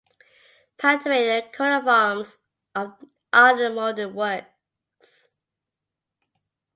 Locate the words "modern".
3.69-4.15